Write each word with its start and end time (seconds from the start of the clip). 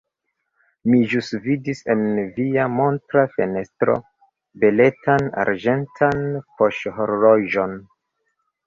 Mi 0.93 1.01
ĵus 1.11 1.27
vidis 1.43 1.83
en 1.95 2.01
via 2.39 2.65
montra 2.79 3.27
fenestro 3.35 3.99
beletan 4.65 5.31
arĝentan 5.45 6.29
poŝhorloĝon. 6.63 7.81